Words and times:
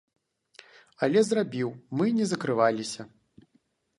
Але 1.07 1.19
зрабіў, 1.27 1.69
мы 1.99 2.05
не 2.19 2.25
закрываліся. 2.31 3.01